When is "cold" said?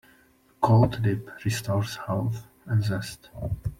0.67-1.03